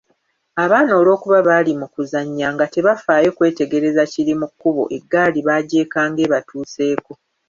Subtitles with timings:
[0.63, 7.11] Abaana olw'okuba baali mu kuzannya nga tebafaayo kwetegereza kiri mu kkubo eggaali bagyekanga ebatuseeko.